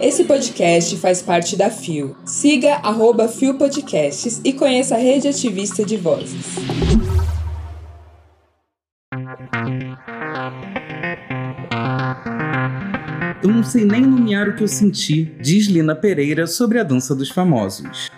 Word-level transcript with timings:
Esse 0.00 0.24
podcast 0.24 0.96
faz 0.96 1.22
parte 1.22 1.56
da 1.56 1.70
FIO. 1.70 2.16
Siga 2.24 2.74
arroba 2.82 3.28
FIO 3.28 3.54
Podcasts 3.54 4.40
e 4.44 4.52
conheça 4.52 4.96
a 4.96 4.98
rede 4.98 5.28
ativista 5.28 5.84
de 5.84 5.96
vozes. 5.96 6.56
Eu 13.42 13.50
não 13.50 13.64
sei 13.64 13.84
nem 13.84 14.02
nomear 14.02 14.48
o 14.48 14.56
que 14.56 14.62
eu 14.62 14.68
senti, 14.68 15.24
diz 15.40 15.66
Lina 15.66 15.94
Pereira 15.96 16.46
sobre 16.46 16.78
a 16.78 16.84
dança 16.84 17.14
dos 17.14 17.28
famosos. 17.28 18.10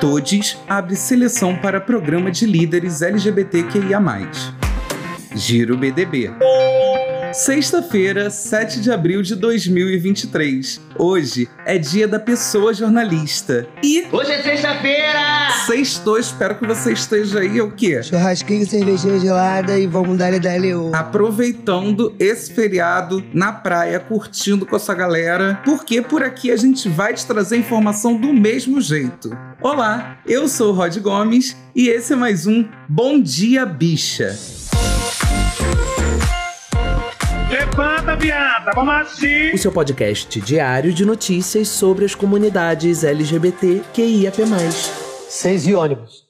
Todes 0.00 0.58
abre 0.68 0.96
seleção 0.96 1.56
para 1.56 1.80
programa 1.80 2.30
de 2.30 2.44
líderes 2.44 3.00
LGBTQIA. 3.00 4.00
Giro 5.34 5.76
BDB. 5.76 6.30
Sexta-feira, 7.34 8.30
7 8.30 8.80
de 8.80 8.92
abril 8.92 9.20
de 9.20 9.34
2023. 9.34 10.80
Hoje 10.96 11.48
é 11.66 11.76
dia 11.76 12.06
da 12.06 12.20
pessoa 12.20 12.72
jornalista. 12.72 13.66
E. 13.82 14.06
Hoje 14.12 14.30
é 14.30 14.40
sexta-feira! 14.40 15.50
Sextou, 15.66 16.16
espero 16.16 16.54
que 16.54 16.64
você 16.64 16.92
esteja 16.92 17.40
aí, 17.40 17.60
o 17.60 17.72
quê? 17.72 18.00
Churrasquinho, 18.04 18.64
cervejinha 18.64 19.18
gelada 19.18 19.76
e 19.76 19.84
vamos 19.84 20.16
dar 20.16 20.38
da 20.38 20.56
LU. 20.56 20.94
Aproveitando 20.94 22.14
esse 22.20 22.52
feriado 22.52 23.24
na 23.34 23.52
praia, 23.52 23.98
curtindo 23.98 24.64
com 24.64 24.76
essa 24.76 24.94
galera, 24.94 25.60
porque 25.64 26.00
por 26.00 26.22
aqui 26.22 26.52
a 26.52 26.56
gente 26.56 26.88
vai 26.88 27.14
te 27.14 27.26
trazer 27.26 27.56
informação 27.56 28.16
do 28.16 28.32
mesmo 28.32 28.80
jeito. 28.80 29.36
Olá, 29.60 30.18
eu 30.24 30.46
sou 30.46 30.70
o 30.70 30.72
Rod 30.72 30.96
Gomes 30.98 31.56
e 31.74 31.88
esse 31.88 32.12
é 32.12 32.16
mais 32.16 32.46
um 32.46 32.64
Bom 32.88 33.20
Dia 33.20 33.66
Bicha. 33.66 34.38
Viada, 38.18 38.70
vamos 38.74 38.94
assim! 38.94 39.52
O 39.52 39.58
seu 39.58 39.72
podcast 39.72 40.40
diário 40.40 40.92
de 40.92 41.04
notícias 41.04 41.68
sobre 41.68 42.04
as 42.04 42.14
comunidades 42.14 43.02
LGBT 43.02 43.82
QIAP+. 43.92 44.36
Seis 45.28 45.66
e 45.66 45.74
ônibus. 45.74 46.24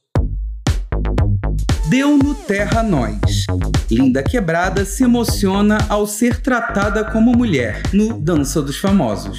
Deu 1.89 2.17
no 2.17 2.35
Terra 2.35 2.83
Nós. 2.83 3.45
Linda 3.91 4.23
Quebrada 4.23 4.85
se 4.85 5.05
emociona 5.05 5.79
ao 5.89 6.07
ser 6.07 6.41
tratada 6.41 7.05
como 7.05 7.37
mulher 7.37 7.83
no 7.93 8.19
Dança 8.19 8.63
dos 8.63 8.79
Famosos. 8.79 9.37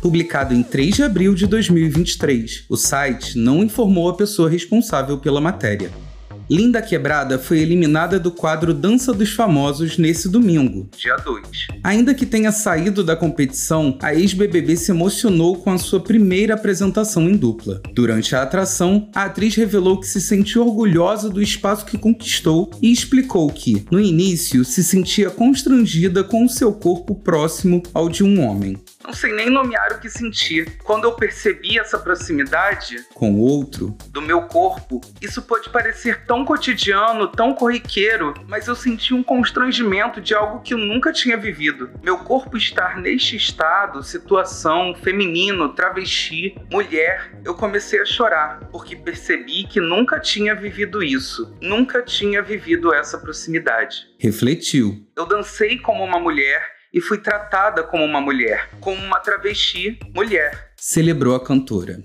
Publicado 0.00 0.54
em 0.54 0.62
3 0.62 0.96
de 0.96 1.02
abril 1.02 1.34
de 1.34 1.46
2023, 1.46 2.64
o 2.68 2.76
site 2.76 3.38
não 3.38 3.62
informou 3.62 4.08
a 4.08 4.16
pessoa 4.16 4.48
responsável 4.48 5.18
pela 5.18 5.40
matéria. 5.40 5.90
Linda 6.54 6.80
Quebrada 6.80 7.36
foi 7.36 7.58
eliminada 7.58 8.20
do 8.20 8.30
quadro 8.30 8.72
Dança 8.72 9.12
dos 9.12 9.32
Famosos 9.32 9.98
nesse 9.98 10.28
domingo, 10.28 10.88
dia 10.96 11.16
2. 11.16 11.42
Ainda 11.82 12.14
que 12.14 12.24
tenha 12.24 12.52
saído 12.52 13.02
da 13.02 13.16
competição, 13.16 13.98
a 14.00 14.14
ex-BBB 14.14 14.76
se 14.76 14.92
emocionou 14.92 15.56
com 15.56 15.72
a 15.72 15.78
sua 15.78 15.98
primeira 15.98 16.54
apresentação 16.54 17.28
em 17.28 17.36
dupla. 17.36 17.82
Durante 17.92 18.36
a 18.36 18.42
atração, 18.42 19.08
a 19.12 19.24
atriz 19.24 19.56
revelou 19.56 19.98
que 19.98 20.06
se 20.06 20.20
sentiu 20.20 20.64
orgulhosa 20.64 21.28
do 21.28 21.42
espaço 21.42 21.86
que 21.86 21.98
conquistou 21.98 22.70
e 22.80 22.92
explicou 22.92 23.50
que, 23.50 23.84
no 23.90 23.98
início, 23.98 24.64
se 24.64 24.84
sentia 24.84 25.30
constrangida 25.30 26.22
com 26.22 26.44
o 26.44 26.48
seu 26.48 26.72
corpo 26.72 27.16
próximo 27.16 27.82
ao 27.92 28.08
de 28.08 28.22
um 28.22 28.40
homem. 28.40 28.76
Sei 29.14 29.32
nem 29.32 29.48
nomear 29.48 29.92
o 29.92 30.00
que 30.00 30.10
senti. 30.10 30.64
Quando 30.82 31.04
eu 31.04 31.12
percebi 31.12 31.78
essa 31.78 31.98
proximidade 31.98 33.06
com 33.14 33.32
o 33.32 33.40
outro, 33.40 33.96
do 34.08 34.20
meu 34.20 34.42
corpo, 34.42 35.00
isso 35.20 35.42
pode 35.42 35.70
parecer 35.70 36.24
tão 36.26 36.44
cotidiano, 36.44 37.28
tão 37.28 37.54
corriqueiro, 37.54 38.34
mas 38.48 38.66
eu 38.66 38.74
senti 38.74 39.14
um 39.14 39.22
constrangimento 39.22 40.20
de 40.20 40.34
algo 40.34 40.60
que 40.60 40.74
eu 40.74 40.78
nunca 40.78 41.12
tinha 41.12 41.36
vivido. 41.36 41.90
Meu 42.02 42.18
corpo 42.18 42.56
estar 42.56 43.00
neste 43.00 43.36
estado, 43.36 44.02
situação, 44.02 44.94
feminino, 44.94 45.70
travesti, 45.70 46.56
mulher, 46.70 47.32
eu 47.44 47.54
comecei 47.54 48.00
a 48.00 48.04
chorar, 48.04 48.68
porque 48.70 48.96
percebi 48.96 49.64
que 49.64 49.80
nunca 49.80 50.18
tinha 50.18 50.54
vivido 50.54 51.02
isso, 51.02 51.54
nunca 51.60 52.02
tinha 52.02 52.42
vivido 52.42 52.92
essa 52.92 53.18
proximidade. 53.18 54.06
Refletiu. 54.18 55.06
Eu 55.16 55.26
dancei 55.26 55.78
como 55.78 56.02
uma 56.02 56.18
mulher 56.18 56.73
e 56.94 57.00
fui 57.00 57.18
tratada 57.18 57.82
como 57.82 58.04
uma 58.04 58.20
mulher, 58.20 58.70
como 58.80 59.02
uma 59.02 59.18
travesti 59.18 59.98
mulher. 60.14 60.70
Celebrou 60.76 61.34
a 61.34 61.44
cantora. 61.44 61.98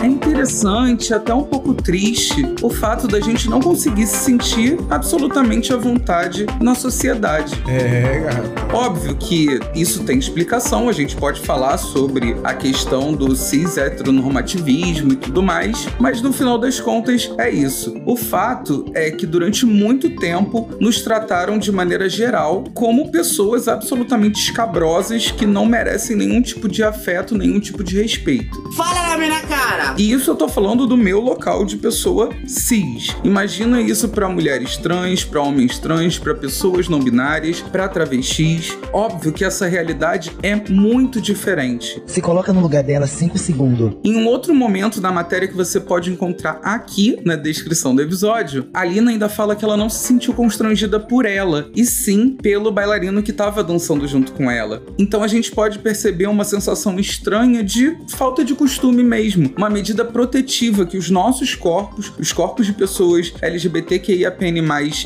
É 0.00 0.06
interessante, 0.36 1.14
até 1.14 1.32
um 1.32 1.44
pouco 1.44 1.72
triste, 1.72 2.46
o 2.60 2.68
fato 2.68 3.08
da 3.08 3.18
gente 3.20 3.48
não 3.48 3.58
conseguir 3.58 4.06
se 4.06 4.16
sentir 4.18 4.78
absolutamente 4.90 5.72
à 5.72 5.78
vontade 5.78 6.44
na 6.60 6.74
sociedade. 6.74 7.54
É, 7.66 8.22
cara. 8.28 8.44
Óbvio 8.74 9.16
que 9.16 9.58
isso 9.74 10.04
tem 10.04 10.18
explicação, 10.18 10.90
a 10.90 10.92
gente 10.92 11.16
pode 11.16 11.40
falar 11.40 11.78
sobre 11.78 12.36
a 12.44 12.52
questão 12.52 13.14
do 13.14 13.34
cis 13.34 13.78
heteronormativismo 13.78 15.14
e 15.14 15.16
tudo 15.16 15.42
mais, 15.42 15.88
mas 15.98 16.20
no 16.20 16.32
final 16.32 16.58
das 16.58 16.78
contas 16.78 17.30
é 17.38 17.48
isso. 17.48 17.96
O 18.04 18.14
fato 18.14 18.84
é 18.92 19.10
que 19.10 19.26
durante 19.26 19.64
muito 19.64 20.16
tempo 20.16 20.68
nos 20.78 21.00
trataram 21.00 21.58
de 21.58 21.72
maneira 21.72 22.10
geral 22.10 22.64
como 22.74 23.10
pessoas 23.10 23.68
absolutamente 23.68 24.38
escabrosas 24.38 25.30
que 25.30 25.46
não 25.46 25.64
merecem 25.64 26.14
nenhum 26.14 26.42
tipo 26.42 26.68
de 26.68 26.82
afeto, 26.82 27.36
nenhum 27.36 27.58
tipo 27.58 27.82
de 27.82 28.02
respeito. 28.02 28.70
Fala 28.76 29.08
na 29.08 29.16
minha 29.18 29.40
cara! 29.40 29.94
E 29.96 30.12
isso 30.12 30.25
eu 30.30 30.36
tô 30.36 30.48
falando 30.48 30.86
do 30.86 30.96
meu 30.96 31.20
local 31.20 31.64
de 31.64 31.76
pessoa 31.76 32.30
cis. 32.46 33.14
Imagina 33.22 33.80
isso 33.80 34.08
para 34.08 34.28
mulheres 34.28 34.76
trans, 34.76 35.24
para 35.24 35.42
homens 35.42 35.78
trans, 35.78 36.18
para 36.18 36.34
pessoas 36.34 36.88
não 36.88 37.00
binárias, 37.00 37.60
para 37.60 37.88
travestis. 37.88 38.76
Óbvio 38.92 39.32
que 39.32 39.44
essa 39.44 39.66
realidade 39.66 40.32
é 40.42 40.56
muito 40.70 41.20
diferente. 41.20 42.02
Se 42.06 42.20
coloca 42.20 42.52
no 42.52 42.60
lugar 42.60 42.82
dela 42.82 43.06
5 43.06 43.38
segundos. 43.38 43.96
Em 44.04 44.16
um 44.16 44.26
outro 44.26 44.54
momento 44.54 45.00
da 45.00 45.12
matéria 45.12 45.48
que 45.48 45.54
você 45.54 45.78
pode 45.78 46.10
encontrar 46.10 46.60
aqui 46.62 47.18
na 47.24 47.36
descrição 47.36 47.94
do 47.94 48.02
episódio, 48.02 48.66
a 48.72 48.84
Lina 48.84 49.10
ainda 49.10 49.28
fala 49.28 49.54
que 49.54 49.64
ela 49.64 49.76
não 49.76 49.88
se 49.88 50.06
sentiu 50.06 50.32
constrangida 50.32 50.98
por 50.98 51.26
ela, 51.26 51.70
e 51.74 51.84
sim 51.84 52.30
pelo 52.30 52.70
bailarino 52.70 53.22
que 53.22 53.30
estava 53.30 53.62
dançando 53.62 54.06
junto 54.06 54.32
com 54.32 54.50
ela. 54.50 54.82
Então 54.98 55.22
a 55.22 55.28
gente 55.28 55.50
pode 55.50 55.78
perceber 55.78 56.26
uma 56.26 56.44
sensação 56.44 56.98
estranha 56.98 57.62
de 57.62 57.96
falta 58.08 58.44
de 58.44 58.54
costume 58.54 59.02
mesmo, 59.02 59.52
uma 59.56 59.68
medida 59.68 60.04
protetiva 60.06 60.86
que 60.86 60.96
os 60.96 61.10
nossos 61.10 61.54
corpos, 61.54 62.12
os 62.18 62.32
corpos 62.32 62.66
de 62.66 62.72
pessoas 62.72 63.32
LGBTQIAPN+, 63.40 64.56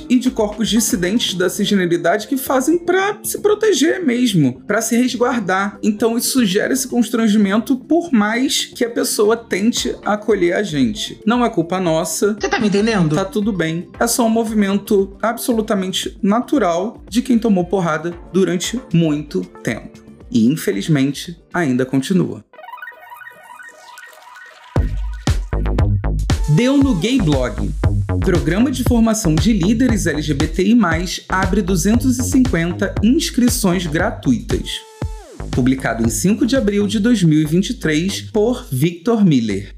e 0.09 0.19
de 0.19 0.31
corpos 0.31 0.69
dissidentes 0.69 1.35
da 1.35 1.49
cisgeneridade 1.49 2.27
que 2.27 2.37
fazem 2.37 2.79
para 2.79 3.19
se 3.23 3.41
proteger 3.41 4.05
mesmo, 4.05 4.63
para 4.67 4.81
se 4.81 4.97
resguardar. 4.97 5.79
Então 5.83 6.17
isso 6.17 6.45
gera 6.45 6.73
esse 6.73 6.89
constrangimento 6.89 7.77
por 7.77 8.13
mais 8.13 8.67
que 8.67 8.85
a 8.85 8.91
pessoa 8.91 9.37
tente 9.37 9.95
acolher 10.05 10.55
a 10.55 10.63
gente. 10.63 11.21
Não 11.27 11.45
é 11.45 11.51
culpa 11.51 11.81
nossa. 11.81 12.37
Você 12.39 12.49
tá 12.49 12.59
me 12.59 12.69
entendendo? 12.69 13.15
Tá 13.15 13.25
tudo 13.25 13.53
bem. 13.53 13.89
É 13.99 14.07
só 14.07 14.27
um 14.27 14.31
movimento 14.31 15.17
absolutamente 15.23 16.17
natural 16.23 17.03
de 17.09 17.23
quem 17.23 17.39
tomou 17.39 17.65
porrada 17.65 18.15
durante 18.33 18.81
muito 18.93 19.41
tempo. 19.63 20.01
E 20.31 20.47
infelizmente 20.47 21.37
ainda 21.53 21.85
continua. 21.85 22.45
Deu 26.57 26.77
no 26.77 26.97
Gay 26.97 27.19
Blog. 27.19 27.71
Programa 28.21 28.71
de 28.73 28.83
formação 28.83 29.35
de 29.37 29.53
líderes 29.53 30.07
LGBTI+, 30.07 30.77
abre 31.29 31.63
250 31.63 32.95
inscrições 33.05 33.87
gratuitas. 33.87 34.81
Publicado 35.53 36.05
em 36.05 36.09
5 36.09 36.45
de 36.47 36.57
abril 36.57 36.87
de 36.89 36.99
2023 36.99 38.23
por 38.33 38.67
Victor 38.71 39.25
Miller. 39.25 39.75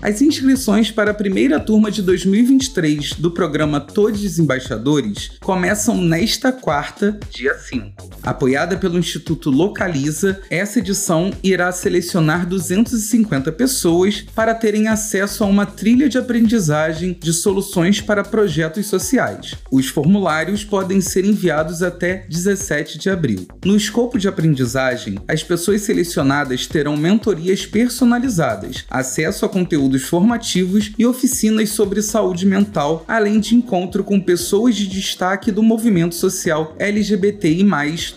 As 0.00 0.22
inscrições 0.22 0.92
para 0.92 1.10
a 1.10 1.14
primeira 1.14 1.58
turma 1.58 1.90
de 1.90 2.02
2023 2.02 3.14
do 3.14 3.32
programa 3.32 3.80
Todos 3.80 4.38
Embaixadores 4.38 5.32
começam 5.40 5.96
nesta 5.96 6.52
quarta, 6.52 7.18
dia 7.30 7.54
5. 7.58 8.08
Apoiada 8.22 8.76
pelo 8.76 8.96
Instituto 8.96 9.50
Localiza, 9.50 10.40
essa 10.50 10.78
edição 10.78 11.32
irá 11.42 11.72
selecionar 11.72 12.46
250 12.46 13.50
pessoas 13.50 14.24
para 14.34 14.54
terem 14.54 14.86
acesso 14.86 15.42
a 15.42 15.46
uma 15.48 15.66
trilha 15.66 16.08
de 16.08 16.16
aprendizagem 16.16 17.18
de 17.20 17.32
soluções 17.32 18.00
para 18.00 18.22
projetos 18.22 18.86
sociais. 18.86 19.54
Os 19.68 19.88
formulários 19.88 20.62
podem 20.62 21.00
ser 21.00 21.24
enviados 21.24 21.82
até 21.82 22.24
17 22.28 22.98
de 22.98 23.10
abril. 23.10 23.48
No 23.64 23.76
escopo 23.76 24.16
de 24.16 24.28
aprendizagem, 24.28 25.18
as 25.26 25.42
pessoas 25.42 25.82
selecionadas 25.82 26.68
terão 26.68 26.96
mentorias 26.96 27.66
personalizadas, 27.66 28.84
acesso 28.88 29.44
a 29.44 29.48
conteúdos 29.88 30.04
formativos 30.04 30.92
e 30.98 31.06
oficinas 31.06 31.70
sobre 31.70 32.02
saúde 32.02 32.44
mental, 32.44 33.04
além 33.08 33.40
de 33.40 33.54
encontro 33.54 34.04
com 34.04 34.20
pessoas 34.20 34.76
de 34.76 34.86
destaque 34.86 35.50
do 35.50 35.62
movimento 35.62 36.14
social 36.14 36.74
LGBTI+, 36.78 37.64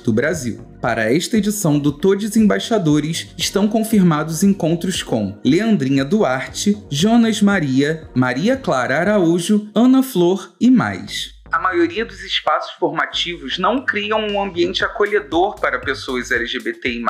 do 0.03 0.11
Brasil. 0.11 0.59
Para 0.81 1.13
esta 1.13 1.37
edição 1.37 1.79
do 1.79 1.91
Todes 1.91 2.35
Embaixadores, 2.35 3.27
estão 3.37 3.67
confirmados 3.67 4.43
encontros 4.43 5.03
com 5.03 5.37
Leandrinha 5.45 6.03
Duarte, 6.03 6.77
Jonas 6.89 7.41
Maria, 7.41 8.09
Maria 8.15 8.57
Clara 8.57 8.97
Araújo, 8.97 9.69
Ana 9.75 10.01
Flor 10.01 10.53
e 10.59 10.69
mais. 10.69 11.40
A 11.51 11.59
maioria 11.59 12.05
dos 12.05 12.23
espaços 12.23 12.71
formativos 12.75 13.57
não 13.57 13.83
criam 13.83 14.25
um 14.25 14.41
ambiente 14.41 14.85
acolhedor 14.85 15.59
para 15.59 15.79
pessoas 15.79 16.31
LGBTI+. 16.31 17.03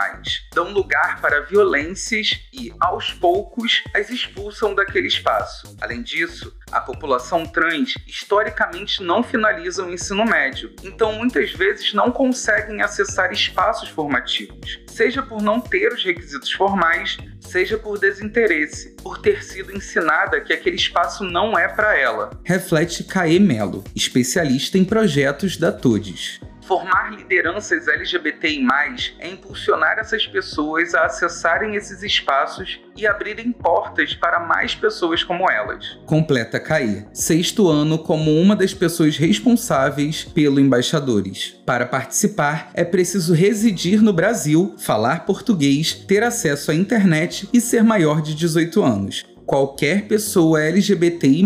Dão 0.51 0.71
lugar 0.71 1.21
para 1.21 1.41
violências 1.41 2.31
e, 2.51 2.73
aos 2.79 3.13
poucos, 3.13 3.83
as 3.95 4.09
expulsam 4.09 4.73
daquele 4.73 5.07
espaço. 5.07 5.77
Além 5.79 6.01
disso, 6.01 6.51
a 6.71 6.81
população 6.81 7.45
trans 7.45 7.93
historicamente 8.07 9.03
não 9.03 9.21
finaliza 9.21 9.85
o 9.85 9.93
ensino 9.93 10.25
médio, 10.25 10.73
então 10.83 11.13
muitas 11.13 11.51
vezes 11.51 11.93
não 11.93 12.11
conseguem 12.11 12.81
acessar 12.81 13.31
espaços 13.31 13.89
formativos, 13.89 14.79
seja 14.87 15.21
por 15.21 15.39
não 15.41 15.61
ter 15.61 15.93
os 15.93 16.03
requisitos 16.03 16.51
formais, 16.51 17.17
seja 17.39 17.77
por 17.77 17.99
desinteresse, 17.99 18.95
por 19.03 19.19
ter 19.19 19.43
sido 19.43 19.75
ensinada 19.75 20.41
que 20.41 20.53
aquele 20.53 20.77
espaço 20.77 21.23
não 21.23 21.57
é 21.57 21.67
para 21.67 21.97
ela. 21.97 22.31
Reflete 22.43 23.03
Caê 23.03 23.39
Melo, 23.39 23.83
especialista 23.95 24.30
em 24.75 24.85
projetos 24.85 25.57
da 25.57 25.71
TODES. 25.71 26.39
Formar 26.65 27.11
lideranças 27.11 27.87
LGBTI+, 27.87 28.65
é 29.19 29.29
impulsionar 29.29 29.99
essas 29.99 30.25
pessoas 30.25 30.93
a 30.93 31.05
acessarem 31.05 31.75
esses 31.75 32.01
espaços 32.01 32.79
e 32.95 33.05
abrirem 33.05 33.51
portas 33.51 34.13
para 34.13 34.39
mais 34.39 34.73
pessoas 34.73 35.21
como 35.21 35.51
elas. 35.51 35.99
Completa 36.05 36.61
Caí, 36.61 37.05
sexto 37.11 37.67
ano 37.67 37.99
como 37.99 38.31
uma 38.31 38.55
das 38.55 38.73
pessoas 38.73 39.17
responsáveis 39.17 40.23
pelo 40.23 40.61
Embaixadores. 40.61 41.59
Para 41.65 41.85
participar, 41.85 42.69
é 42.73 42.85
preciso 42.85 43.33
residir 43.33 44.01
no 44.01 44.13
Brasil, 44.13 44.73
falar 44.77 45.25
português, 45.25 45.93
ter 45.93 46.23
acesso 46.23 46.71
à 46.71 46.75
internet 46.75 47.49
e 47.51 47.59
ser 47.59 47.83
maior 47.83 48.21
de 48.21 48.33
18 48.33 48.81
anos 48.81 49.30
qualquer 49.51 50.07
pessoa 50.07 50.61
LGBTI 50.61 51.43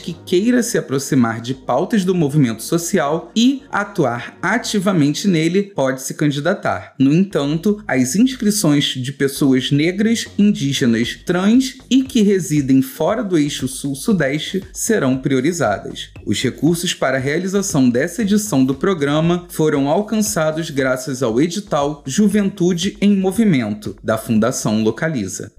que 0.00 0.12
queira 0.24 0.62
se 0.62 0.78
aproximar 0.78 1.40
de 1.40 1.54
pautas 1.54 2.04
do 2.04 2.14
movimento 2.14 2.62
social 2.62 3.32
e 3.34 3.64
atuar 3.68 4.38
ativamente 4.40 5.26
nele 5.26 5.64
pode 5.64 6.02
se 6.02 6.14
candidatar. 6.14 6.94
No 7.00 7.12
entanto, 7.12 7.82
as 7.88 8.14
inscrições 8.14 8.84
de 8.84 9.12
pessoas 9.12 9.72
negras, 9.72 10.28
indígenas, 10.38 11.18
trans 11.26 11.78
e 11.90 12.04
que 12.04 12.22
residem 12.22 12.80
fora 12.80 13.24
do 13.24 13.36
eixo 13.36 13.66
sul-sudeste 13.66 14.62
serão 14.72 15.18
priorizadas. 15.18 16.10
Os 16.24 16.40
recursos 16.40 16.94
para 16.94 17.16
a 17.16 17.20
realização 17.20 17.90
dessa 17.90 18.22
edição 18.22 18.64
do 18.64 18.74
programa 18.76 19.46
foram 19.48 19.88
alcançados 19.88 20.70
graças 20.70 21.24
ao 21.24 21.40
edital 21.40 22.04
Juventude 22.06 22.96
em 23.00 23.16
Movimento 23.16 23.96
da 24.00 24.16
Fundação 24.16 24.80
Localiza. 24.84 25.50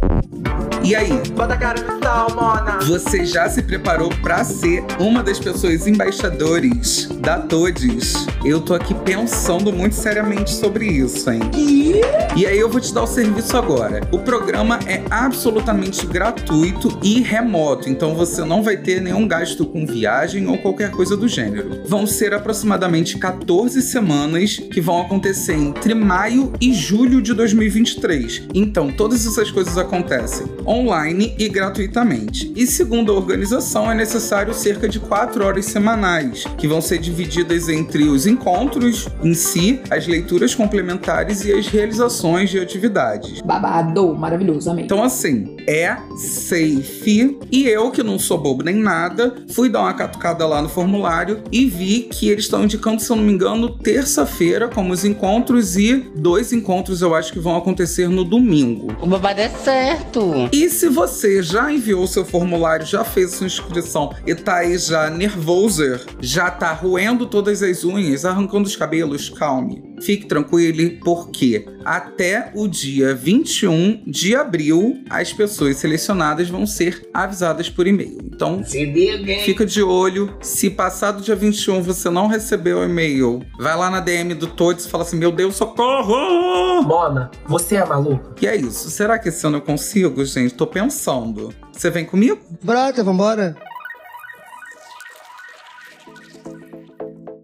E 0.90 0.96
aí? 0.96 1.22
Bota 1.36 1.54
a 1.54 1.58
cara 1.58 1.80
no 1.84 2.04
sal, 2.04 2.34
mona. 2.34 2.80
Você 2.80 3.24
já 3.24 3.48
se 3.48 3.62
preparou 3.62 4.10
para 4.24 4.44
ser 4.44 4.84
uma 5.00 5.22
das 5.22 5.38
pessoas 5.38 5.86
embaixadores 5.86 7.08
da 7.22 7.38
Todes? 7.38 8.26
Eu 8.44 8.60
tô 8.60 8.74
aqui 8.74 8.96
pensando 8.96 9.72
muito 9.72 9.94
seriamente 9.94 10.50
sobre 10.50 10.88
isso, 10.88 11.30
hein? 11.30 11.42
E... 11.56 12.02
E 12.36 12.46
aí 12.46 12.58
eu 12.58 12.70
vou 12.70 12.80
te 12.80 12.94
dar 12.94 13.04
o 13.04 13.08
serviço 13.08 13.56
agora. 13.58 14.02
O 14.12 14.20
programa 14.20 14.80
é 14.88 15.04
absolutamente 15.12 16.08
gratuito 16.08 16.98
e 17.04 17.22
remoto, 17.22 17.90
então 17.90 18.16
você 18.16 18.44
não 18.46 18.64
vai 18.64 18.78
ter 18.78 19.02
nenhum 19.02 19.28
gasto 19.28 19.66
com 19.66 19.86
viagem 19.86 20.48
ou 20.48 20.58
qualquer 20.58 20.90
coisa 20.90 21.18
do 21.18 21.28
gênero. 21.28 21.84
Vão 21.86 22.08
ser 22.08 22.34
aproximadamente 22.34 23.18
14 23.18 23.82
semanas 23.82 24.58
que 24.58 24.80
vão 24.80 25.02
acontecer 25.02 25.54
entre 25.54 25.94
maio 25.94 26.54
e 26.62 26.74
julho 26.74 27.22
de 27.22 27.34
2023. 27.34 28.48
Então 28.54 28.92
todas 28.92 29.28
essas 29.28 29.52
coisas 29.52 29.78
acontecem 29.78 30.48
online 30.80 31.36
e 31.38 31.50
gratuitamente. 31.50 32.52
E 32.56 32.66
segundo 32.66 33.12
a 33.12 33.16
organização, 33.16 33.92
é 33.92 33.96
necessário 33.96 34.54
cerca 34.54 34.88
de 34.88 35.00
4 35.00 35.46
horas 35.46 35.66
semanais, 35.66 36.46
que 36.58 36.68
vão 36.68 36.82
ser 36.82 37.00
divididas 37.00 37.70
entre 37.70 38.04
os 38.04 38.26
encontros 38.26 39.08
em 39.24 39.34
si, 39.34 39.82
as 39.90 40.08
leituras 40.08 40.56
complementares 40.56 41.44
e 41.44 41.52
as 41.52 41.68
realizações 41.68 42.50
de 42.50 42.60
atividades. 42.60 43.42
Babado, 43.42 44.16
maravilhoso, 44.16 44.70
amém. 44.70 44.86
Então, 44.86 45.04
assim, 45.04 45.58
é 45.70 45.96
safe. 46.18 47.38
E 47.52 47.68
eu, 47.68 47.92
que 47.92 48.02
não 48.02 48.18
sou 48.18 48.40
bobo 48.40 48.64
nem 48.64 48.76
nada, 48.76 49.36
fui 49.52 49.70
dar 49.70 49.82
uma 49.82 49.94
catucada 49.94 50.48
lá 50.48 50.64
no 50.64 50.68
formulário 50.68 51.44
e 51.52 51.66
vi 51.66 52.10
que 52.12 52.28
eles 52.28 52.46
estão 52.46 52.64
indicando, 52.64 53.02
se 53.02 53.12
eu 53.12 53.16
não 53.16 53.24
me 53.24 53.32
engano, 53.32 53.70
terça-feira 53.70 54.68
como 54.68 54.92
os 54.92 55.06
encontros 55.06 55.78
e 55.78 55.98
dois 56.16 56.52
encontros 56.52 57.04
eu 57.04 57.14
acho 57.14 57.32
que 57.32 57.40
vão 57.40 57.56
acontecer 57.56 58.10
no 58.10 58.24
domingo. 58.24 58.96
O 59.00 59.06
babado 59.06 59.42
é 59.42 59.50
certo. 59.50 60.50
E 60.52 60.70
se 60.70 60.90
você 60.90 61.44
já 61.44 61.72
enviou 61.72 62.08
seu 62.08 62.26
formulário, 62.26 62.86
já 62.86 63.04
fez 63.04 63.36
sua 63.36 63.46
inscrição 63.46 64.12
e 64.26 64.34
tá 64.34 64.58
aí 64.58 64.76
já 64.78 65.10
nervoso, 65.10 66.00
já 66.20 66.50
tá 66.50 66.74
roendo 66.74 67.28
todas 67.28 67.62
as 67.62 67.84
unhas, 67.84 68.26
arrancando 68.26 68.68
os 68.68 68.76
cabelos, 68.76 69.30
calme. 69.30 69.89
Fique 70.02 70.26
tranquilo, 70.26 70.98
porque 71.04 71.66
até 71.86 72.52
o 72.56 72.68
dia 72.68 73.14
21 73.14 74.04
de 74.06 74.36
abril, 74.36 75.04
as 75.10 75.34
pessoas 75.34 75.78
selecionadas 75.78 76.50
vão 76.50 76.66
ser 76.66 77.08
avisadas 77.14 77.70
por 77.70 77.88
e-mail. 77.88 78.18
Então, 78.24 78.64
Se 78.64 78.86
liga, 78.86 79.32
hein? 79.32 79.44
fica 79.44 79.66
de 79.66 79.82
olho. 79.82 80.34
Se 80.42 80.70
passar 80.70 81.12
do 81.12 81.22
dia 81.22 81.36
21 81.36 81.82
você 81.82 82.10
não 82.10 82.28
recebeu 82.28 82.80
o 82.80 82.84
e-mail, 82.86 83.42
vai 83.60 83.76
lá 83.76 83.90
na 83.90 84.00
DM 84.00 84.34
do 84.34 84.48
Todes 84.48 84.86
e 84.86 84.90
fala 84.90 85.04
assim: 85.04 85.18
Meu 85.18 85.32
Deus, 85.32 85.56
socorro! 85.56 86.82
Mona, 86.84 87.30
você 87.46 87.76
é 87.76 87.86
maluca? 87.86 88.36
E 88.42 88.48
é 88.48 88.56
isso. 88.56 88.90
Será 88.90 89.20
que 89.20 89.30
esse 89.30 89.46
ano 89.46 89.58
eu 89.58 89.62
consigo, 89.62 90.24
gente? 90.24 90.54
Tô 90.54 90.66
pensando. 90.66 91.54
Você 91.72 91.90
vem 91.90 92.06
comigo? 92.06 92.40
Brota, 92.64 93.04
vambora. 93.04 93.56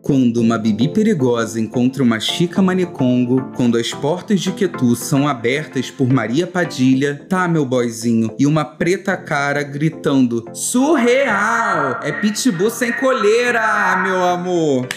Quando 0.05 0.37
uma 0.37 0.55
bibi 0.59 0.87
perigosa 0.87 1.59
encontra 1.59 2.03
uma 2.03 2.19
chica 2.19 2.61
manicongo, 2.61 3.41
quando 3.55 3.75
as 3.75 3.91
portas 3.91 4.39
de 4.39 4.51
Quetu 4.51 4.95
são 4.95 5.27
abertas 5.27 5.89
por 5.89 6.07
Maria 6.07 6.45
Padilha, 6.45 7.25
tá, 7.27 7.47
meu 7.47 7.65
boyzinho, 7.65 8.31
e 8.37 8.45
uma 8.45 8.63
preta 8.63 9.17
cara 9.17 9.63
gritando: 9.63 10.45
Surreal! 10.53 12.01
É 12.03 12.11
pitbull 12.11 12.69
sem 12.69 12.91
coleira, 12.91 13.97
meu 14.03 14.23
amor! 14.23 14.87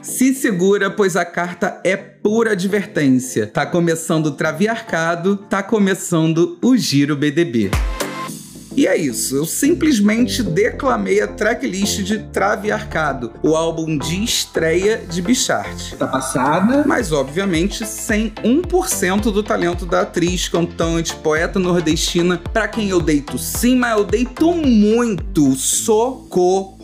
Se 0.00 0.32
segura, 0.32 0.90
pois 0.90 1.14
a 1.14 1.26
carta 1.26 1.78
é 1.84 1.94
pura 1.94 2.52
advertência. 2.52 3.46
Tá 3.46 3.66
começando 3.66 4.28
o 4.28 4.32
Traviarcado, 4.32 5.36
tá 5.36 5.62
começando 5.62 6.58
o 6.62 6.74
Giro 6.74 7.14
BDB. 7.14 7.70
E 8.78 8.86
é 8.86 8.96
isso, 8.96 9.34
eu 9.34 9.44
simplesmente 9.44 10.40
declamei 10.40 11.20
a 11.20 11.26
tracklist 11.26 12.04
de 12.04 12.20
Traviarcado, 12.20 13.32
o 13.42 13.56
álbum 13.56 13.98
de 13.98 14.22
estreia 14.22 14.98
de 14.98 15.20
Bichart. 15.20 15.94
Tá 15.98 16.06
passada. 16.06 16.84
Mas, 16.86 17.10
obviamente, 17.10 17.84
sem 17.84 18.30
1% 18.30 19.32
do 19.32 19.42
talento 19.42 19.84
da 19.84 20.02
atriz, 20.02 20.48
cantante, 20.48 21.12
poeta 21.16 21.58
nordestina, 21.58 22.40
pra 22.52 22.68
quem 22.68 22.88
eu 22.88 23.00
deito 23.00 23.36
sim, 23.36 23.74
mas 23.74 23.98
eu 23.98 24.04
deito 24.04 24.54
muito. 24.54 25.56
Socorro! 25.56 26.77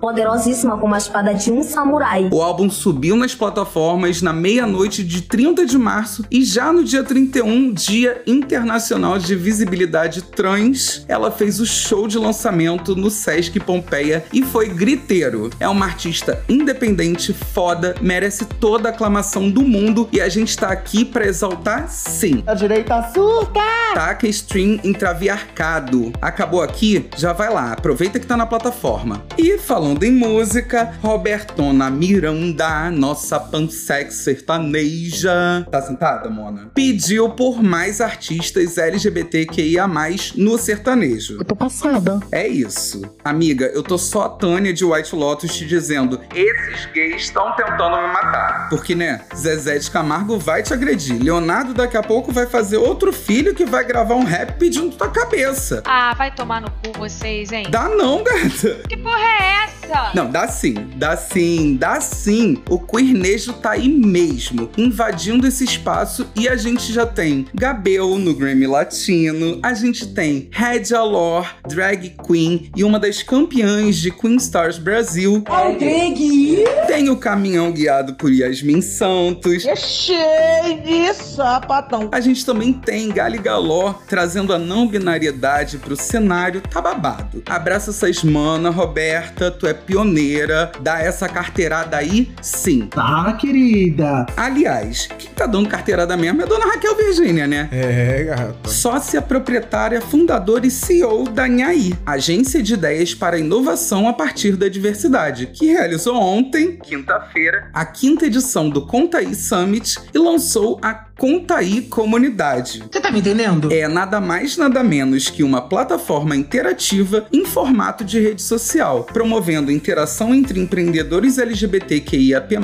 Poderosíssima 0.00 0.78
como 0.78 0.94
a 0.94 0.98
espada 0.98 1.34
de 1.34 1.50
um 1.50 1.62
samurai. 1.62 2.28
O 2.32 2.40
álbum 2.40 2.70
subiu 2.70 3.16
nas 3.16 3.34
plataformas 3.34 4.22
na 4.22 4.32
meia-noite 4.32 5.02
de 5.02 5.22
30 5.22 5.66
de 5.66 5.76
março 5.76 6.24
e 6.30 6.44
já 6.44 6.72
no 6.72 6.84
dia 6.84 7.02
31, 7.02 7.72
Dia 7.72 8.22
Internacional 8.26 9.18
de 9.18 9.34
Visibilidade 9.34 10.22
Trans, 10.22 11.04
ela 11.08 11.30
fez 11.32 11.58
o 11.58 11.66
show 11.66 12.06
de 12.06 12.16
lançamento 12.16 12.94
no 12.94 13.10
Sesc 13.10 13.58
Pompeia 13.58 14.24
e 14.32 14.42
foi 14.42 14.68
griteiro. 14.68 15.50
É 15.58 15.68
uma 15.68 15.86
artista 15.86 16.42
independente, 16.48 17.32
foda, 17.32 17.96
merece 18.00 18.44
toda 18.44 18.88
a 18.88 18.92
aclamação 18.92 19.50
do 19.50 19.62
mundo 19.62 20.08
e 20.12 20.20
a 20.20 20.28
gente 20.28 20.56
tá 20.56 20.68
aqui 20.68 21.04
pra 21.04 21.26
exaltar 21.26 21.88
sim. 21.88 22.44
A 22.46 22.54
direita 22.54 23.02
surta. 23.12 23.60
Taca 23.94 24.28
Stream 24.28 24.78
em 24.84 24.92
Traviarcado. 24.92 26.12
Acabou 26.22 26.62
aqui? 26.62 27.08
Já 27.16 27.32
vai 27.32 27.52
lá, 27.52 27.72
aproveita 27.72 28.20
que 28.20 28.26
tá 28.26 28.36
na 28.36 28.46
plataforma. 28.46 29.22
E 29.42 29.56
falando 29.56 30.04
em 30.04 30.10
música, 30.12 30.92
Robertona 31.00 31.88
Miranda, 31.88 32.90
nossa 32.90 33.40
pansex 33.40 34.16
sertaneja. 34.16 35.66
Tá 35.70 35.80
sentada, 35.80 36.28
Mona? 36.28 36.70
Pediu 36.74 37.30
por 37.30 37.62
mais 37.62 38.02
artistas 38.02 38.76
LGBTQIA, 38.76 39.88
no 40.36 40.58
sertanejo. 40.58 41.38
Eu 41.38 41.44
tô 41.46 41.56
passada. 41.56 42.20
É 42.30 42.46
isso. 42.46 43.00
Amiga, 43.24 43.64
eu 43.72 43.82
tô 43.82 43.96
só 43.96 44.24
a 44.24 44.28
Tânia 44.28 44.74
de 44.74 44.84
White 44.84 45.16
Lotus 45.16 45.56
te 45.56 45.64
dizendo: 45.64 46.20
esses 46.34 46.84
gays 46.92 47.22
estão 47.22 47.50
tentando 47.56 47.96
me 47.96 48.12
matar. 48.12 48.68
Porque, 48.68 48.94
né, 48.94 49.22
Zezé 49.34 49.78
de 49.78 49.90
Camargo 49.90 50.38
vai 50.38 50.62
te 50.62 50.74
agredir. 50.74 51.18
Leonardo 51.18 51.72
daqui 51.72 51.96
a 51.96 52.02
pouco 52.02 52.30
vai 52.30 52.44
fazer 52.44 52.76
outro 52.76 53.10
filho 53.10 53.54
que 53.54 53.64
vai 53.64 53.84
gravar 53.84 54.16
um 54.16 54.24
rap 54.24 54.58
pedindo 54.58 54.94
tua 54.94 55.08
cabeça. 55.08 55.82
Ah, 55.86 56.12
vai 56.12 56.30
tomar 56.30 56.60
no 56.60 56.70
cu 56.70 56.98
vocês, 56.98 57.50
hein? 57.52 57.64
Dá 57.70 57.88
não, 57.88 58.22
gata. 58.22 58.82
Que 58.86 58.98
porra 58.98 59.18
é 59.18 59.29
essa? 59.38 59.79
Eita! 59.90 60.12
Não, 60.14 60.30
dá 60.30 60.46
sim, 60.46 60.74
dá 60.96 61.16
sim, 61.16 61.76
dá 61.76 62.00
sim. 62.00 62.62
O 62.68 62.78
queernejo 62.78 63.52
tá 63.54 63.72
aí 63.72 63.88
mesmo, 63.88 64.70
invadindo 64.78 65.46
esse 65.46 65.64
espaço 65.64 66.26
e 66.36 66.48
a 66.48 66.56
gente 66.56 66.92
já 66.92 67.04
tem 67.04 67.46
Gabel 67.52 68.16
no 68.18 68.32
Grammy 68.32 68.68
Latino, 68.68 69.58
a 69.62 69.74
gente 69.74 70.06
tem 70.14 70.48
Red 70.52 70.94
Alor, 70.94 71.52
drag 71.68 72.14
queen 72.24 72.70
e 72.76 72.84
uma 72.84 73.00
das 73.00 73.22
campeãs 73.22 73.96
de 73.96 74.12
Queen 74.12 74.36
Stars 74.36 74.78
Brasil. 74.78 75.42
Oh, 75.48 75.76
drag! 75.76 76.64
Tem 76.86 77.10
o 77.10 77.16
caminhão 77.16 77.72
guiado 77.72 78.14
por 78.14 78.32
Yasmin 78.32 78.80
Santos. 78.80 79.66
É 79.66 79.74
cheio 79.74 80.82
de 80.82 81.12
sapatão. 81.14 82.08
A 82.12 82.20
gente 82.20 82.46
também 82.46 82.72
tem 82.72 83.08
Gali 83.08 83.38
Galó 83.38 83.94
trazendo 84.06 84.52
a 84.52 84.58
não 84.58 84.86
binariedade 84.86 85.78
pro 85.78 85.96
cenário, 85.96 86.60
tá 86.60 86.80
babado. 86.80 87.42
Abraça 87.46 87.90
essas 87.90 88.22
mana, 88.22 88.70
Roberta, 88.70 89.50
tu 89.50 89.66
é 89.66 89.79
pioneira, 89.86 90.72
dá 90.80 91.00
essa 91.00 91.28
carteirada 91.28 91.96
aí, 91.96 92.30
sim. 92.42 92.86
Tá, 92.86 93.32
querida. 93.38 94.26
Aliás, 94.36 95.08
quem 95.18 95.30
tá 95.30 95.46
dando 95.46 95.68
carteirada 95.68 96.16
mesmo 96.16 96.40
é 96.40 96.44
a 96.44 96.46
dona 96.46 96.66
Raquel 96.66 96.96
Virgínia, 96.96 97.46
né? 97.46 97.68
É, 97.72 98.24
gata. 98.24 98.68
Sócia 98.68 99.20
proprietária, 99.20 100.00
fundadora 100.00 100.66
e 100.66 100.70
CEO 100.70 101.24
da 101.24 101.46
Nhaí, 101.46 101.94
agência 102.04 102.62
de 102.62 102.74
ideias 102.74 103.14
para 103.14 103.38
inovação 103.38 104.08
a 104.08 104.12
partir 104.12 104.56
da 104.56 104.68
diversidade, 104.68 105.46
que 105.46 105.66
realizou 105.66 106.16
ontem, 106.16 106.78
quinta-feira, 106.78 107.70
a 107.72 107.84
quinta 107.84 108.26
edição 108.26 108.68
do 108.68 108.86
Contaí 108.86 109.34
Summit 109.34 109.98
e 110.14 110.18
lançou 110.18 110.78
a 110.82 111.09
Contaí 111.20 111.82
Comunidade. 111.82 112.82
Você 112.90 112.98
tá 112.98 113.10
me 113.10 113.18
entendendo? 113.18 113.70
É 113.70 113.86
nada 113.86 114.22
mais 114.22 114.56
nada 114.56 114.82
menos 114.82 115.28
que 115.28 115.42
uma 115.42 115.60
plataforma 115.60 116.34
interativa 116.34 117.26
em 117.30 117.44
formato 117.44 118.02
de 118.02 118.18
rede 118.18 118.40
social, 118.40 119.04
promovendo 119.04 119.70
interação 119.70 120.34
entre 120.34 120.58
empreendedores 120.58 121.36
LGBTQIAP+, 121.36 122.56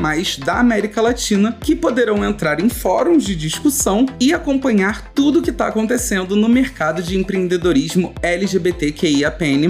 da 0.43 0.59
América 0.59 1.03
Latina, 1.03 1.55
que 1.61 1.77
poderão 1.77 2.25
entrar 2.25 2.59
em 2.59 2.71
fóruns 2.71 3.27
de 3.27 3.37
discussão 3.37 4.07
e 4.19 4.33
acompanhar 4.33 5.13
tudo 5.13 5.41
o 5.41 5.43
que 5.43 5.51
está 5.51 5.67
acontecendo 5.67 6.35
no 6.35 6.49
mercado 6.49 7.03
de 7.03 7.15
empreendedorismo 7.15 8.15
LGBTQIAPN+. 8.23 9.69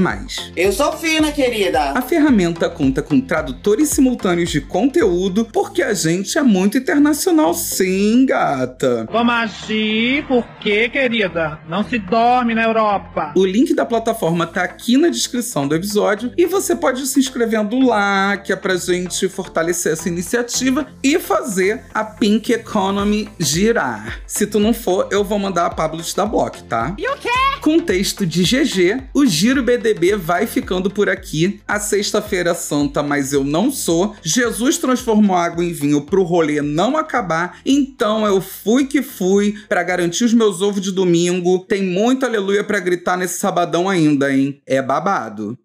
Eu 0.54 0.70
sou 0.70 0.92
fina, 0.92 1.32
querida. 1.32 1.90
A 1.90 2.02
ferramenta 2.02 2.70
conta 2.70 3.02
com 3.02 3.20
tradutores 3.20 3.88
simultâneos 3.88 4.50
de 4.50 4.60
conteúdo, 4.60 5.44
porque 5.52 5.82
a 5.82 5.92
gente 5.92 6.38
é 6.38 6.42
muito 6.42 6.78
internacional 6.78 7.52
sim, 7.52 8.24
gata. 8.24 8.75
Como 9.06 9.30
assim? 9.30 10.22
Por 10.28 10.44
quê, 10.60 10.88
querida? 10.88 11.58
Não 11.68 11.82
se 11.82 11.98
dorme 11.98 12.54
na 12.54 12.64
Europa. 12.64 13.32
O 13.34 13.44
link 13.44 13.74
da 13.74 13.86
plataforma 13.86 14.46
tá 14.46 14.62
aqui 14.62 14.96
na 14.96 15.08
descrição 15.08 15.66
do 15.66 15.74
episódio 15.74 16.32
e 16.36 16.46
você 16.46 16.76
pode 16.76 17.02
ir 17.02 17.06
se 17.06 17.18
inscrevendo 17.18 17.78
lá, 17.80 18.36
que 18.36 18.52
é 18.52 18.56
pra 18.56 18.76
gente 18.76 19.28
fortalecer 19.28 19.92
essa 19.92 20.08
iniciativa 20.08 20.86
e 21.02 21.18
fazer 21.18 21.84
a 21.94 22.04
Pink 22.04 22.52
Economy 22.52 23.28
girar. 23.38 24.20
Se 24.26 24.46
tu 24.46 24.58
não 24.58 24.74
for, 24.74 25.08
eu 25.10 25.24
vou 25.24 25.38
mandar 25.38 25.66
a 25.66 25.70
Pablo 25.70 26.02
te 26.02 26.14
dar 26.14 26.26
bloco, 26.26 26.62
tá? 26.64 26.94
E 26.98 27.08
o 27.08 27.16
quê? 27.16 27.30
Com 27.60 27.80
texto 27.80 28.26
de 28.26 28.42
GG, 28.42 29.04
o 29.14 29.26
Giro 29.26 29.62
BDB 29.62 30.16
vai 30.16 30.46
ficando 30.46 30.90
por 30.90 31.08
aqui. 31.08 31.60
A 31.66 31.80
sexta-feira 31.80 32.54
santa, 32.54 33.02
mas 33.02 33.32
eu 33.32 33.42
não 33.42 33.70
sou. 33.70 34.14
Jesus 34.22 34.78
transformou 34.78 35.36
água 35.36 35.64
em 35.64 35.72
vinho 35.72 36.02
pro 36.02 36.22
rolê 36.22 36.60
não 36.62 36.96
acabar, 36.96 37.58
então 37.64 38.26
eu 38.26 38.40
fui 38.66 38.84
que 38.84 39.00
fui 39.00 39.54
pra 39.68 39.84
garantir 39.84 40.24
os 40.24 40.34
meus 40.34 40.60
ovos 40.60 40.80
de 40.80 40.90
domingo. 40.90 41.60
Tem 41.60 41.84
muito 41.84 42.26
aleluia 42.26 42.64
pra 42.64 42.80
gritar 42.80 43.16
nesse 43.16 43.38
sabadão 43.38 43.88
ainda, 43.88 44.32
hein? 44.34 44.60
É 44.66 44.82
babado. 44.82 45.56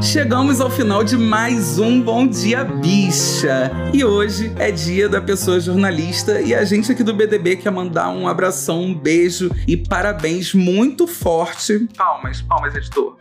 Chegamos 0.00 0.62
ao 0.62 0.70
final 0.70 1.04
de 1.04 1.18
mais 1.18 1.78
um 1.78 2.00
Bom 2.00 2.26
Dia 2.26 2.64
Bicha. 2.64 3.70
E 3.92 4.02
hoje 4.02 4.50
é 4.58 4.70
dia 4.70 5.10
da 5.10 5.20
pessoa 5.20 5.60
jornalista 5.60 6.40
e 6.40 6.54
a 6.54 6.64
gente 6.64 6.90
aqui 6.90 7.04
do 7.04 7.12
BDB 7.12 7.56
quer 7.56 7.70
mandar 7.70 8.08
um 8.08 8.26
abração, 8.26 8.82
um 8.82 8.94
beijo 8.94 9.50
e 9.68 9.76
parabéns 9.76 10.54
muito 10.54 11.06
forte. 11.06 11.86
Palmas, 11.98 12.40
palmas, 12.40 12.74
editor 12.74 13.14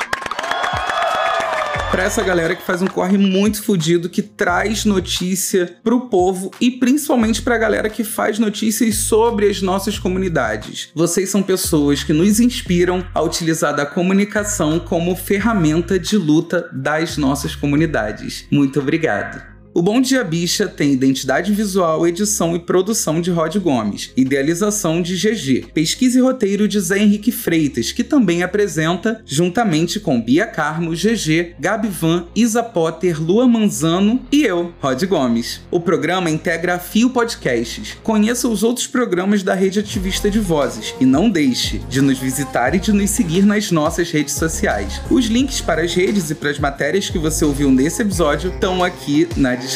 para 2.00 2.06
essa 2.06 2.24
galera 2.24 2.56
que 2.56 2.64
faz 2.64 2.82
um 2.82 2.88
corre 2.88 3.18
muito 3.18 3.62
fodido, 3.62 4.08
que 4.08 4.22
traz 4.22 4.86
notícia 4.86 5.76
pro 5.84 6.08
povo 6.08 6.50
e 6.62 6.72
principalmente 6.72 7.42
pra 7.42 7.58
galera 7.58 7.90
que 7.90 8.06
faz 8.06 8.40
notícias 8.40 8.96
sobre 8.96 9.50
as 9.50 9.62
nossas 9.62 10.00
comunidades. 10.00 10.92
Vocês 10.96 11.30
são 11.30 11.44
pessoas 11.44 12.02
que 12.02 12.14
nos 12.14 12.40
inspiram 12.40 13.06
a 13.14 13.22
utilizar 13.22 13.76
da 13.76 13.86
comunicação 13.86 14.80
como 14.80 15.14
ferramenta 15.14 16.00
de 16.00 16.16
luta 16.16 16.70
das 16.72 17.18
nossas 17.18 17.54
comunidades. 17.54 18.46
Muito 18.50 18.80
obrigado. 18.80 19.59
O 19.72 19.84
Bom 19.84 20.02
Dia 20.02 20.24
Bicha 20.24 20.68
tem 20.68 20.92
identidade 20.92 21.54
visual, 21.54 22.08
edição 22.08 22.56
e 22.56 22.60
produção 22.60 23.22
de 23.22 23.30
Rod 23.30 23.56
Gomes, 23.58 24.12
idealização 24.18 25.00
de 25.00 25.16
GG, 25.16 25.68
pesquisa 25.74 26.18
e 26.18 26.22
roteiro 26.22 26.68
de 26.68 26.80
Zé 26.80 26.98
Henrique 26.98 27.32
Freitas, 27.32 27.92
que 27.92 28.04
também 28.04 28.42
apresenta, 28.42 29.22
juntamente 29.26 30.00
com 30.00 30.20
Bia 30.20 30.48
Carmo, 30.48 30.92
GG, 30.92 31.56
Gabi 31.60 31.88
Van, 31.88 32.26
Isa 32.36 32.64
Potter, 32.64 33.22
Lua 33.22 33.48
Manzano 33.48 34.20
e 34.32 34.44
eu, 34.44 34.74
Rod 34.82 35.04
Gomes. 35.06 35.62
O 35.70 35.80
programa 35.80 36.32
integra 36.32 36.76
a 36.76 36.80
Fio 36.80 37.12
Podcasts. 37.12 37.96
Conheça 38.02 38.48
os 38.48 38.64
outros 38.64 38.88
programas 38.88 39.44
da 39.44 39.54
rede 39.54 39.80
ativista 39.80 40.32
de 40.32 40.40
vozes 40.40 40.96
e 41.00 41.06
não 41.06 41.30
deixe 41.30 41.78
de 41.88 42.02
nos 42.02 42.18
visitar 42.18 42.74
e 42.74 42.80
de 42.80 42.92
nos 42.92 43.12
seguir 43.12 43.46
nas 43.46 43.70
nossas 43.70 44.10
redes 44.10 44.34
sociais. 44.34 45.00
Os 45.12 45.28
links 45.28 45.62
para 45.62 45.84
as 45.84 45.94
redes 45.94 46.32
e 46.32 46.36
para 46.36 46.50
as 46.50 46.58
matérias 46.58 47.08
que 47.08 47.20
você 47.20 47.46
ouviu 47.46 47.70
nesse 47.70 48.02
episódio 48.02 48.52
estão 48.52 48.84
aqui 48.84 49.28
na 49.38 49.52
descrição. 49.52 49.69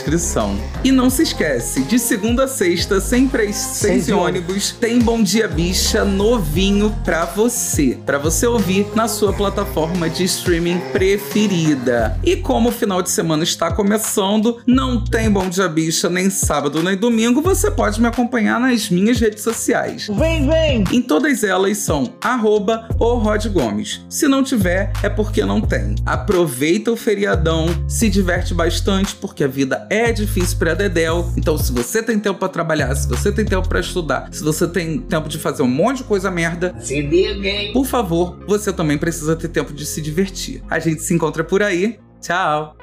E 0.83 0.91
não 0.91 1.09
se 1.09 1.23
esquece, 1.23 1.83
de 1.83 1.99
segunda 1.99 2.45
a 2.45 2.47
sexta, 2.47 2.99
sempre 2.99 3.47
às 3.47 3.55
seis 3.55 4.09
ônibus, 4.09 4.71
tem 4.71 4.99
Bom 4.99 5.21
Dia 5.21 5.47
Bicha 5.47 6.03
novinho 6.03 6.95
pra 7.03 7.25
você. 7.25 7.97
Pra 8.05 8.17
você 8.17 8.47
ouvir 8.47 8.87
na 8.95 9.07
sua 9.07 9.33
plataforma 9.33 10.09
de 10.09 10.23
streaming 10.23 10.79
preferida. 10.91 12.17
E 12.23 12.35
como 12.35 12.69
o 12.69 12.71
final 12.71 13.01
de 13.01 13.09
semana 13.09 13.43
está 13.43 13.71
começando, 13.71 14.61
não 14.65 15.03
tem 15.03 15.29
Bom 15.29 15.47
Dia 15.49 15.67
Bicha 15.67 16.09
nem 16.09 16.29
sábado 16.29 16.81
nem 16.81 16.97
domingo, 16.97 17.41
você 17.41 17.69
pode 17.69 18.01
me 18.01 18.07
acompanhar 18.07 18.59
nas 18.59 18.89
minhas 18.89 19.19
redes 19.19 19.43
sociais. 19.43 20.07
Vem, 20.07 20.47
vem! 20.47 20.83
Em 20.91 21.01
todas 21.01 21.43
elas 21.43 21.77
são 21.77 22.13
arroba 22.21 22.87
ou 22.99 23.17
Rod 23.17 23.45
Gomes. 23.47 24.01
Se 24.09 24.27
não 24.27 24.43
tiver, 24.43 24.91
é 25.01 25.09
porque 25.09 25.45
não 25.45 25.61
tem. 25.61 25.95
Aproveita 26.05 26.91
o 26.91 26.95
feriadão, 26.95 27.67
se 27.87 28.09
diverte 28.09 28.53
bastante, 28.53 29.15
porque 29.15 29.43
a 29.43 29.47
vida 29.47 29.72
é 29.89 30.11
difícil 30.11 30.57
para 30.57 30.73
Dedel. 30.73 31.31
Então, 31.37 31.57
se 31.57 31.71
você 31.71 32.01
tem 32.01 32.19
tempo 32.19 32.39
para 32.39 32.49
trabalhar, 32.49 32.93
se 32.95 33.07
você 33.07 33.31
tem 33.31 33.45
tempo 33.45 33.67
para 33.67 33.79
estudar, 33.79 34.27
se 34.31 34.43
você 34.43 34.67
tem 34.67 34.99
tempo 34.99 35.27
de 35.29 35.37
fazer 35.37 35.63
um 35.63 35.67
monte 35.67 35.97
de 35.97 36.03
coisa 36.03 36.29
merda, 36.31 36.75
Se 36.79 37.01
liga, 37.01 37.47
hein? 37.47 37.71
por 37.73 37.85
favor, 37.85 38.37
você 38.47 38.71
também 38.71 38.97
precisa 38.97 39.35
ter 39.35 39.47
tempo 39.47 39.73
de 39.73 39.85
se 39.85 40.01
divertir. 40.01 40.63
A 40.69 40.79
gente 40.79 41.01
se 41.01 41.13
encontra 41.13 41.43
por 41.43 41.61
aí. 41.61 41.99
Tchau! 42.21 42.75